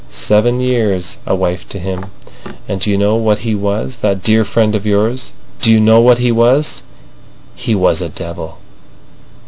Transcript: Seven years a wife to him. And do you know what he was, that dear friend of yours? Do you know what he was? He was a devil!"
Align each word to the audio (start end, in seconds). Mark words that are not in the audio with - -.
Seven 0.09 0.59
years 0.61 1.17
a 1.27 1.35
wife 1.35 1.69
to 1.69 1.77
him. 1.77 2.07
And 2.67 2.81
do 2.81 2.89
you 2.89 2.97
know 2.97 3.15
what 3.17 3.37
he 3.45 3.53
was, 3.53 3.97
that 3.97 4.23
dear 4.23 4.43
friend 4.43 4.73
of 4.73 4.83
yours? 4.83 5.31
Do 5.61 5.69
you 5.71 5.79
know 5.79 6.01
what 6.01 6.17
he 6.17 6.31
was? 6.31 6.81
He 7.55 7.75
was 7.75 8.01
a 8.01 8.09
devil!" 8.09 8.57